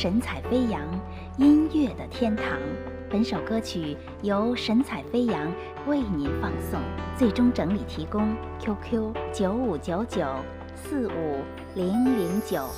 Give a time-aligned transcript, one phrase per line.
[0.00, 0.80] 神采飞扬，
[1.38, 2.46] 音乐的天堂。
[3.10, 5.52] 本首歌曲由神采飞扬
[5.88, 6.78] 为您放送，
[7.16, 10.24] 最终整理提供 QQ 九五九九
[10.76, 11.40] 四五
[11.74, 12.68] 零零九。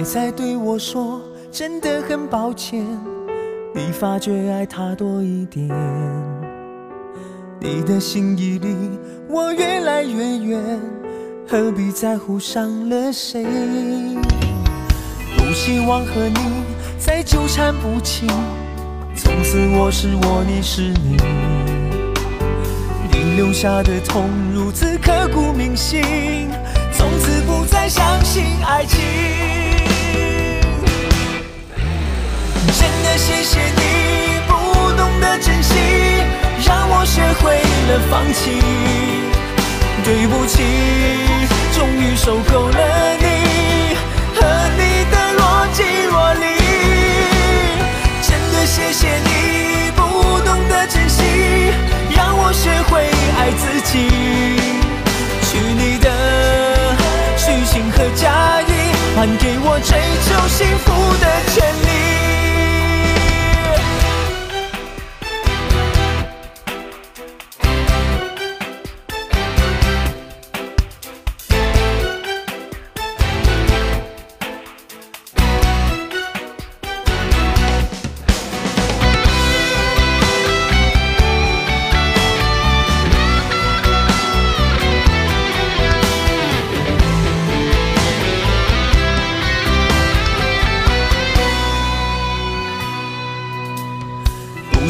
[0.00, 1.20] 别再对我说，
[1.52, 2.86] 真的很抱歉，
[3.74, 5.68] 你发觉爱他多一点。
[7.60, 8.74] 你的心意里，
[9.28, 10.80] 我越来越远，
[11.46, 13.44] 何必在乎伤了谁？
[15.36, 16.64] 不希望和你
[16.98, 18.26] 再纠缠不清，
[19.14, 21.18] 从此我是我，你是你。
[23.12, 26.02] 你留下的痛如此刻骨铭心，
[26.90, 28.98] 从此不再相信爱情。
[37.42, 38.60] 会了放弃。
[40.02, 40.62] 对不起，
[41.76, 43.26] 终于受够了你
[44.34, 44.38] 和
[44.78, 46.44] 你的若即若离。
[48.22, 50.00] 真的谢谢你不
[50.40, 51.22] 懂得珍惜，
[52.16, 53.92] 让我学会爱自己。
[55.42, 56.08] 去你的
[57.36, 58.72] 虚情和假意，
[59.16, 60.88] 还给我追求幸福
[61.20, 61.99] 的权利。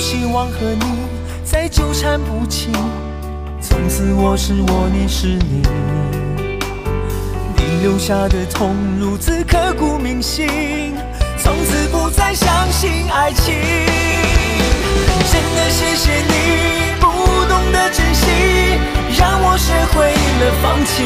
[0.00, 0.86] 希望和你
[1.44, 2.72] 再纠缠不清，
[3.60, 5.60] 从此我是我，你是你。
[7.54, 10.94] 你留下的痛如此刻骨铭心，
[11.36, 13.54] 从此不再相信爱情。
[15.30, 17.06] 真的谢谢你不
[17.46, 18.26] 懂得珍惜，
[19.18, 21.04] 让我学会了放弃。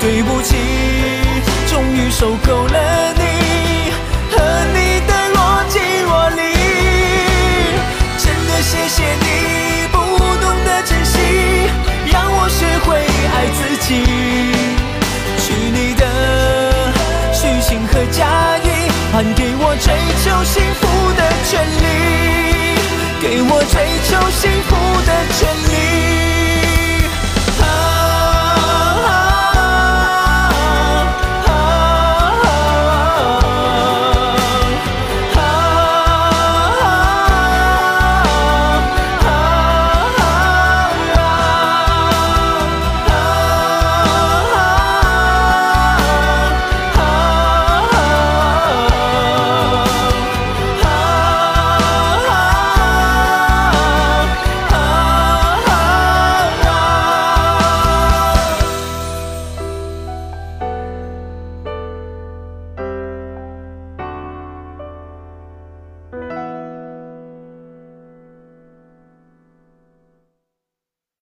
[0.00, 0.56] 对不起，
[19.78, 19.92] 追
[20.22, 22.78] 求幸福的权利，
[23.20, 25.93] 给我追求幸福的权利。